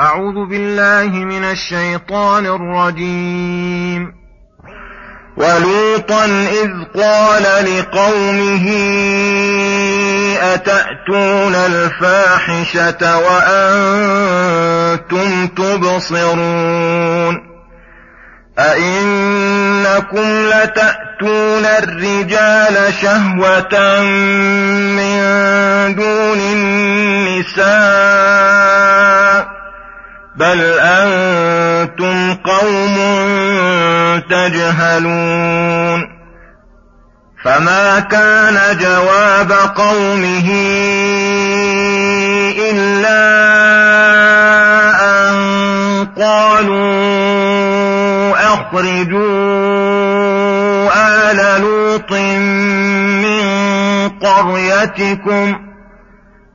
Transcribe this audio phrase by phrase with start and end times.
[0.00, 4.12] أعوذ بالله من الشيطان الرجيم.
[5.36, 6.24] ولوطا
[6.62, 6.70] إذ
[7.00, 8.70] قال لقومه
[10.54, 14.26] أتأتون الفاحشة وأنتم
[15.46, 17.34] تبصرون؟
[18.58, 24.02] أئنكم لتأتون الرجال شهوة
[24.96, 25.18] من
[25.94, 27.74] دون النساء
[30.36, 32.96] بل أنتم قوم
[34.30, 36.14] تجهلون
[37.44, 40.50] فما كان جواب قومه
[42.70, 43.24] إلا
[45.00, 45.34] أن
[46.18, 46.84] قالوا
[48.54, 49.54] أخرجوا
[50.96, 52.12] آل لوط
[53.22, 53.44] من
[54.08, 55.63] قريتكم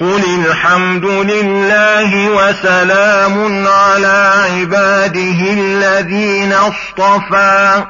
[0.00, 7.84] قل الحمد لله وسلام على عباده الذين اصطفى.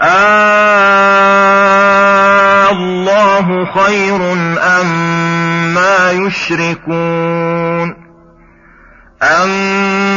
[0.00, 0.64] آه
[2.70, 4.32] الله خير
[4.80, 4.86] أم
[5.74, 7.96] ما يشركون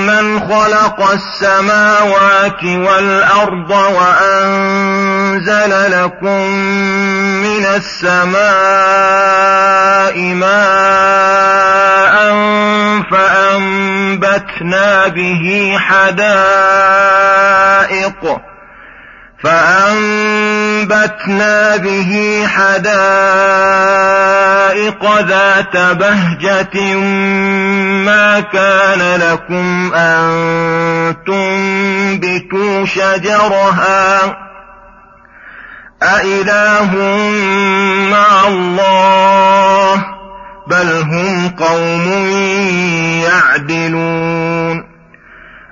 [0.09, 4.91] أَمَّنْ خَلَقَ السَّمَاوَاتِ وَالْأَرْضَ وَأَنزَلَ
[5.91, 6.51] لَكُم
[7.43, 8.37] مِّنَ السَّمَاءِ
[10.33, 12.15] مَاءً
[13.11, 16.37] فَأَنبَتْنَا بِهِ حَدَائِقَ
[19.43, 20.56] فأنبتنا
[21.77, 22.87] به حدائق
[25.19, 26.95] ذات بهجة
[28.05, 34.37] ما كان لكم أن تنبتوا شجرها.
[36.03, 36.95] أإله
[38.11, 40.05] مع الله؟
[40.67, 42.07] بل هم قوم
[43.23, 44.86] يعدلون.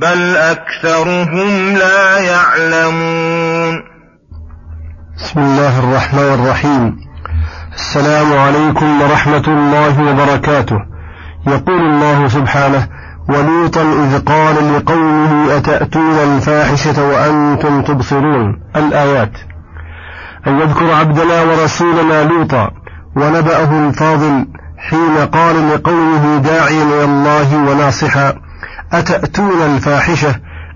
[0.00, 3.82] بل أكثرهم لا يعلمون
[5.16, 6.96] بسم الله الرحمن الرحيم
[7.74, 10.76] السلام عليكم ورحمة الله وبركاته.
[11.46, 12.88] يقول الله سبحانه
[13.28, 19.32] ولوطا إذ قال لقومه أتأتون الفاحشة وأنتم تبصرون؟ الآيات.
[20.46, 22.70] أن يذكر عبدنا ورسولنا لوطا
[23.16, 24.46] ونبأه الفاضل
[24.78, 28.49] حين قال لقومه داعيا إلى الله وناصحا
[28.92, 30.34] أتأتون الفاحشة؟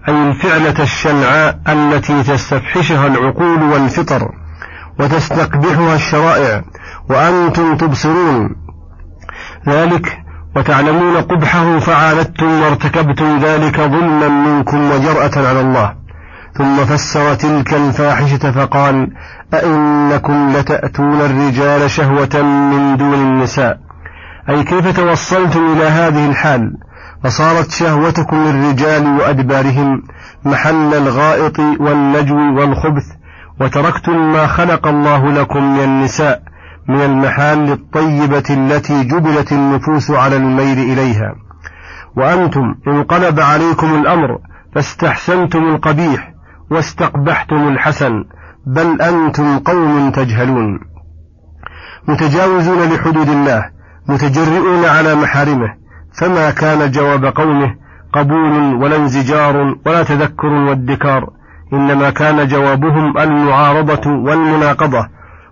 [0.09, 4.29] أي الفعلة الشنعاء التي تستفحشها العقول والفطر
[4.99, 6.63] وتستقبحها الشرائع
[7.11, 8.57] وأنتم تبصرون.
[9.69, 10.19] ذلك
[10.57, 15.95] وتعلمون قبحه فعاندتم وارتكبتم ذلك ظلما منكم وجرأة على الله.
[16.59, 19.09] ثم فسر تلك الفاحشة فقال
[19.55, 23.79] أئنكم لتأتون الرجال شهوة من دون النساء؟
[24.49, 26.73] أي كيف توصلتم إلى هذه الحال؟
[27.25, 30.03] فصارت شهوتكم للرجال وأدبارهم
[30.45, 33.05] محل الغائط والنجو والخبث
[33.61, 36.43] وتركتم ما خلق الله لكم من النساء
[36.89, 41.35] من المحال الطيبة التي جبلت النفوس على الميل إليها.
[42.17, 44.39] وأنتم انقلب عليكم الأمر
[44.75, 46.33] فاستحسنتم القبيح
[46.71, 48.25] واستقبحتم الحسن
[48.67, 50.81] بل أنتم قوم تجهلون.
[52.09, 53.71] متجاوزون لحدود الله
[54.09, 55.84] متجرئون على محارمه
[56.19, 57.75] فما كان جواب قومه
[58.13, 61.31] قبول ولا انزجار ولا تذكر وادكار
[61.73, 65.09] إنما كان جوابهم المعارضة والمناقضة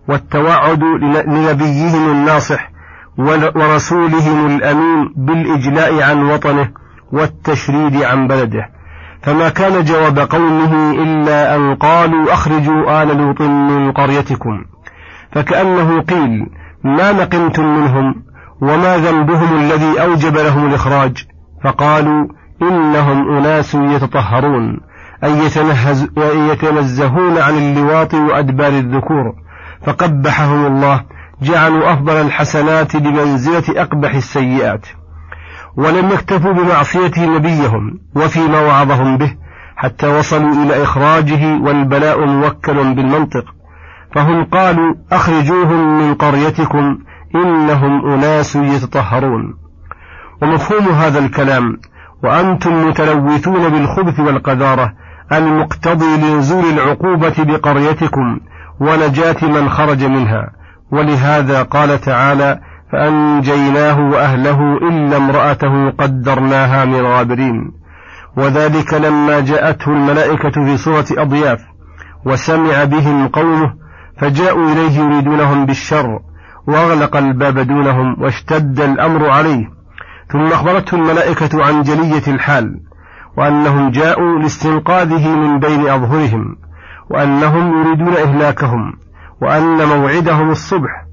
[0.08, 0.82] والتوعد
[1.26, 2.70] لنبيهم الناصح
[3.54, 6.68] ورسولهم الأمين بالإجلاء عن وطنه
[7.12, 8.68] والتشريد عن بلده.
[9.22, 14.64] فما كان جواب قومه إلا أن قالوا أخرجوا آل لوط من قريتكم.
[15.32, 16.46] فكأنه قيل
[16.84, 18.14] ما نقمتم منهم
[18.62, 21.26] وما ذنبهم الذي أوجب لهم الإخراج؟
[21.64, 22.26] فقالوا
[22.62, 24.80] إنهم أناس يتطهرون
[25.24, 26.08] أي يتنهز
[26.50, 29.32] يتنزهون عن اللواط وأدبار الذكور.
[29.86, 31.04] فقبحهم الله
[31.42, 34.86] جعلوا أفضل الحسنات بمنزلة أقبح السيئات.
[35.76, 39.36] ولم يكتفوا بمعصية نبيهم وفيما وعظهم به
[39.76, 43.44] حتى وصلوا إلى إخراجه والبلاء موكل بالمنطق.
[44.14, 46.98] فهم قالوا أخرجوهم من قريتكم
[47.34, 49.54] إنهم أناس يتطهرون.
[50.42, 51.76] ومفهوم هذا الكلام
[52.24, 54.92] وأنتم متلوثون بالخبث والقذارة
[55.32, 58.40] المقتضي لنزول العقوبة بقريتكم
[58.80, 60.50] ونجاة من خرج منها.
[60.92, 62.60] ولهذا قال تعالى
[62.92, 67.72] فأنجيناه وأهله إلا امرأته قدرناها من غابرين.
[68.36, 71.60] وذلك لما جاءته الملائكة في صورة أضياف
[72.26, 73.74] وسمع بهم قومه
[74.18, 76.18] فجاءوا إليه يريدونهم بالشر
[76.66, 79.70] وأغلق الباب دونهم واشتد الأمر عليه.
[80.32, 82.80] ثم أخبرته الملائكة عن جلية الحال
[83.36, 86.56] وأنهم جاءوا لاستنقاذه من بين أظهرهم
[87.10, 88.92] وأنهم يريدون إهلاكهم
[89.42, 91.06] وأن موعدهم الصبح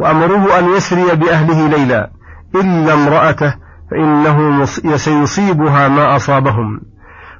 [0.00, 2.10] وأمروه أن يسري بأهله ليلا
[2.54, 3.54] إلا امرأته
[3.90, 4.64] فإنه
[4.96, 6.80] سيصيبها ما أصابهم.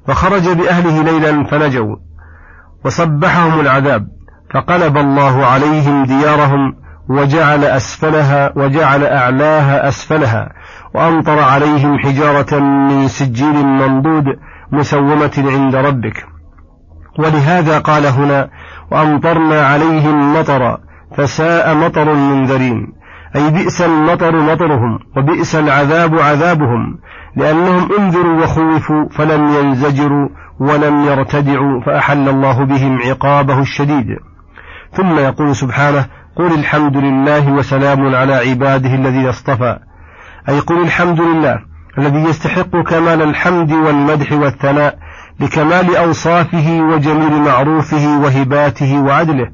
[0.06, 1.96] فخرج بأهله ليلا فنجوا
[2.84, 4.08] وصبحهم العذاب
[4.54, 6.80] فقلب الله عليهم ديارهم
[7.10, 10.52] وجعل أسفلها وجعل أعلاها أسفلها
[10.94, 14.24] وأمطر عليهم حجارة من سجيل منضود
[14.72, 16.26] مسومة عند ربك.
[17.18, 18.48] ولهذا قال هنا
[18.92, 20.78] وأمطرنا عليهم مطرا
[21.16, 22.92] فساء مطر المنذرين
[23.36, 26.98] أي بئس المطر مطرهم وبئس العذاب عذابهم
[27.36, 30.28] لأنهم انذروا وخوفوا فلم ينزجروا
[30.60, 34.06] ولم يرتدعوا فأحل الله بهم عقابه الشديد.
[34.92, 36.06] ثم يقول سبحانه
[36.37, 39.79] قل الحمد لله وسلام على عباده الذين اصطفى.
[40.49, 41.59] أي قل الحمد لله
[41.99, 44.99] الذي يستحق كمال الحمد والمدح والثناء
[45.41, 49.47] لكمال أوصافه وجميل معروفه وهباته وعدله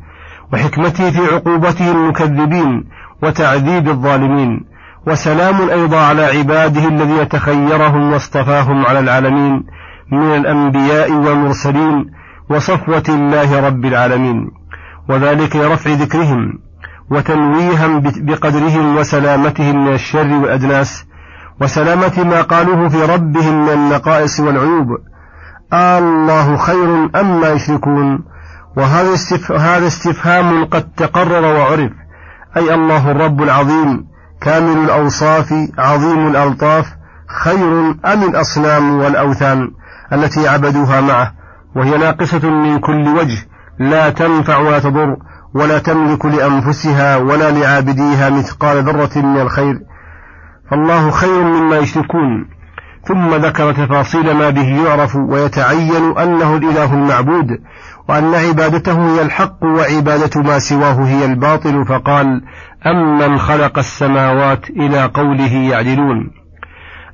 [0.52, 2.84] وحكمته في عقوبته المكذبين
[3.22, 4.60] وتعذيب الظالمين
[5.06, 9.64] وسلام أيضا على عباده الذين تخيرهم واصطفاهم على العالمين
[10.12, 12.04] من الأنبياء والمرسلين
[12.50, 14.50] وصفوة الله رب العالمين.
[15.08, 16.65] وذلك لرفع ذكرهم
[17.10, 21.04] وتنويها بقدرهم وسلامتهم من الشر والأجناس
[21.60, 24.86] وسلامة ما قالوه في ربهم من النقائص والعيوب.
[25.72, 28.24] آه الله خير أما ما يشركون.
[28.76, 31.92] وهذا استفهام قد تقرر وعرف.
[32.56, 34.06] أي الله الرب العظيم
[34.40, 36.86] كامل الأوصاف عظيم الألطاف
[37.42, 39.70] خير أم الأصنام والأوثان
[40.12, 41.32] التي عبدوها معه.
[41.76, 43.38] وهي ناقصة من كل وجه
[43.78, 45.16] لا تنفع ولا تضر.
[45.56, 49.74] ولا تملك لأنفسها ولا لعابديها مثقال ذرة من الخير.
[50.70, 52.48] فالله خير مما يشركون.
[53.04, 57.46] ثم ذكر تفاصيل ما به يعرف ويتعين أنه الإله المعبود
[58.08, 62.26] وأن عبادته هي الحق وعبادة ما سواه هي الباطل فقال
[62.86, 66.30] أمن خلق السماوات إلى قوله يعدلون.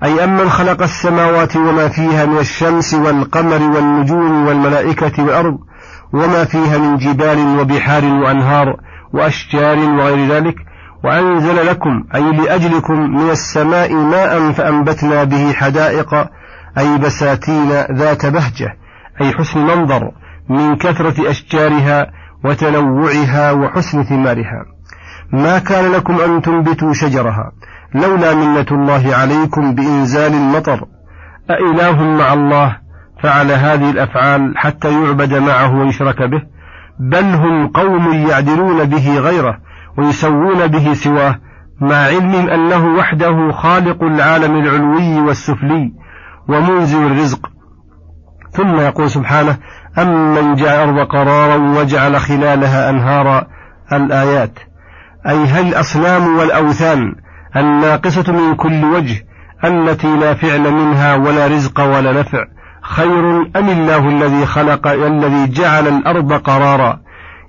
[0.04, 5.58] أي أمن خلق السماوات وما فيها من الشمس والقمر والنجوم والملائكة والأرض
[6.12, 8.76] وما فيها من جبال وبحار وأنهار
[9.14, 10.54] وأشجار وغير ذلك
[11.04, 16.14] وأنزل لكم أي لأجلكم من السماء ماء فأنبتنا به حدائق
[16.78, 18.76] أي بساتين ذات بهجة
[19.20, 20.10] أي حسن منظر
[20.48, 22.06] من كثرة أشجارها
[22.44, 24.64] وتنوعها وحسن ثمارها.
[25.32, 27.52] ما كان لكم أن تنبتوا شجرها
[27.94, 30.84] لولا منة الله عليكم بإنزال المطر
[31.50, 32.76] أإله مع الله
[33.22, 36.42] فعل هذه الأفعال حتى يعبد معه ويشرك به
[37.00, 39.58] بل هم قوم يعدلون به غيره
[39.98, 41.38] ويسوون به سواه
[41.80, 45.92] مع علم أنه وحده خالق العالم العلوي والسفلي
[46.48, 47.50] ومنزل الرزق.
[48.50, 49.56] ثم يقول سبحانه
[49.98, 53.46] أمن جعل الأرض قرارا وجعل خلالها أنهارا
[53.92, 54.58] الآيات.
[55.28, 57.14] أي هل الأصنام والأوثان
[57.56, 59.24] الناقصة من كل وجه
[59.64, 62.44] التي لا فعل منها ولا رزق ولا نفع
[62.82, 67.00] خير أم الله الذي خلق الذي جعل الأرض قرارا؟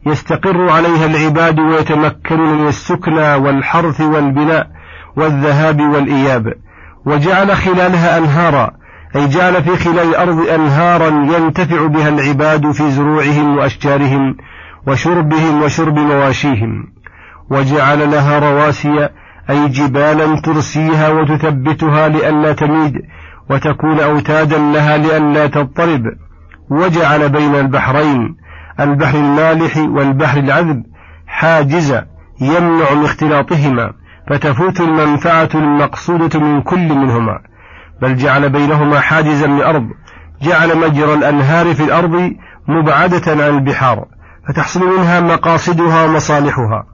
[0.06, 4.68] يستقر عليها العباد ويتمكنون من السكنى والحرث والبناء
[5.16, 6.54] والذهاب والإياب.
[7.06, 8.72] وجعل خلالها أنهارا
[9.16, 14.38] أي جعل في خلال الأرض أنهارا ينتفع بها العباد في زروعهم وأشجارهم
[14.88, 16.94] وشربهم وشرب مواشيهم.
[17.50, 19.10] وجعل لها رواسي
[19.50, 22.94] أي جبالا ترسيها وتثبتها لئلا تميد
[23.50, 26.02] وتكون أوتادا لها لئلا تضطرب.
[26.70, 28.36] وجعل بين البحرين
[28.80, 30.84] البحر المالح والبحر العذب
[31.28, 32.06] حاجزا
[32.42, 33.94] يمنع من اختلاطهما
[34.30, 37.40] فتفوت المنفعة المقصودة من كل منهما.
[38.02, 39.84] بل جعل بينهما حاجزا من أرض
[40.42, 42.32] جعل مجرى الأنهار في الأرض
[42.68, 44.06] مبعدة عن البحار
[44.48, 46.86] فتحصل منها مقاصدها ومصالحها.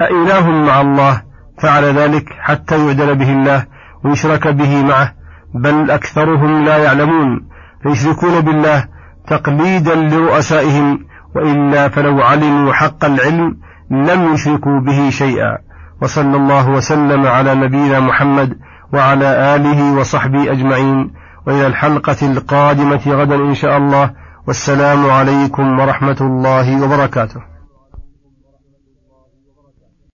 [0.00, 1.22] أإله مع الله
[1.58, 3.66] فعل ذلك حتى يعدل به الله
[4.04, 5.15] ويشرك به معه
[5.62, 7.48] بل أكثرهم لا يعلمون
[7.82, 8.84] فيشركون بالله
[9.28, 10.98] تقليدا لرؤسائهم
[11.36, 13.56] وإلا فلو علموا حق العلم
[13.90, 15.58] لم يشركوا به شيئا.
[16.02, 18.58] وصلى الله وسلم على نبينا محمد
[18.92, 21.12] وعلى آله وصحبه أجمعين.
[21.46, 24.10] وإلى الحلقة القادمة غدا إن شاء الله.
[24.46, 27.55] والسلام عليكم ورحمة الله وبركاته.